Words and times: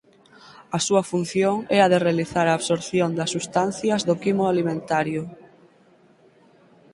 A 0.77 0.79
súa 0.87 1.03
función 1.11 1.55
é 1.75 1.77
a 1.81 1.87
de 1.91 2.01
realizar 2.05 2.45
a 2.47 2.55
absorción 2.59 3.09
das 3.17 3.31
substancias 3.35 4.01
do 4.07 4.15
quimo 4.23 4.43
alimentario. 4.53 5.23